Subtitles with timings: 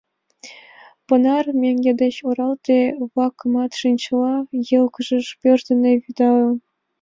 [1.07, 4.35] Понар меҥге ден оралте-влакымат чинчыла
[4.69, 6.55] йылгыжше пӧрш дене вӱдылын.